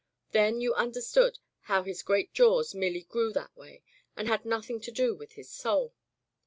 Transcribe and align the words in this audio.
Then 0.31 0.61
you 0.61 0.73
under 0.73 0.99
stood 0.99 1.37
how 1.59 1.83
his 1.83 2.01
great 2.01 2.33
jaws 2.33 2.73
merely 2.73 3.03
grew 3.03 3.31
that 3.33 3.55
way, 3.55 3.83
and 4.17 4.27
had 4.27 4.45
nothing 4.45 4.81
to 4.81 4.91
do 4.91 5.13
with 5.13 5.33
his 5.33 5.51
soul. 5.51 5.93